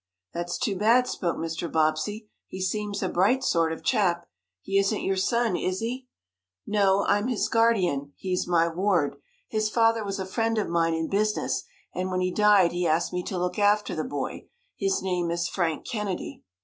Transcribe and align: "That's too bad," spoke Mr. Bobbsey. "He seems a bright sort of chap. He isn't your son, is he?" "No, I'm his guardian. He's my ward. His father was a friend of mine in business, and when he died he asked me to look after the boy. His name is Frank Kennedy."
"That's 0.33 0.57
too 0.57 0.75
bad," 0.75 1.05
spoke 1.05 1.37
Mr. 1.37 1.71
Bobbsey. 1.71 2.27
"He 2.47 2.59
seems 2.59 3.03
a 3.03 3.07
bright 3.07 3.43
sort 3.43 3.71
of 3.71 3.83
chap. 3.83 4.25
He 4.59 4.79
isn't 4.79 5.03
your 5.03 5.15
son, 5.15 5.55
is 5.55 5.79
he?" 5.79 6.07
"No, 6.65 7.05
I'm 7.05 7.27
his 7.27 7.47
guardian. 7.47 8.11
He's 8.15 8.47
my 8.47 8.67
ward. 8.67 9.17
His 9.47 9.69
father 9.69 10.03
was 10.03 10.17
a 10.17 10.25
friend 10.25 10.57
of 10.57 10.67
mine 10.67 10.95
in 10.95 11.07
business, 11.07 11.65
and 11.93 12.09
when 12.09 12.21
he 12.21 12.31
died 12.33 12.71
he 12.71 12.87
asked 12.87 13.13
me 13.13 13.21
to 13.25 13.37
look 13.37 13.59
after 13.59 13.93
the 13.95 14.03
boy. 14.03 14.47
His 14.75 15.03
name 15.03 15.29
is 15.29 15.47
Frank 15.47 15.85
Kennedy." 15.87 16.41